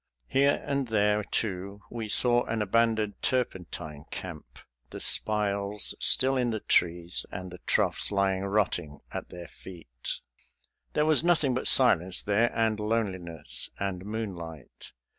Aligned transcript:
Here 0.29 0.63
and 0.65 0.87
there, 0.87 1.23
too, 1.23 1.83
we 1.91 2.07
saw 2.07 2.43
an 2.45 2.63
abandoned 2.63 3.21
turpentine 3.21 4.05
camp, 4.09 4.57
the 4.89 4.99
spiles 4.99 5.93
still 5.99 6.35
in 6.37 6.49
the 6.49 6.59
trees 6.61 7.23
and 7.31 7.51
the 7.51 7.59
troughs 7.67 8.11
lying 8.11 8.41
rotting 8.43 9.01
at 9.11 9.29
their 9.29 9.47
feet. 9.47 10.21
There 10.93 11.05
was 11.05 11.23
nothing 11.23 11.53
but 11.53 11.67
silence 11.67 12.19
there, 12.19 12.51
and 12.57 12.79
loneliness, 12.79 13.69
and 13.79 14.03
moonlight. 14.03 14.91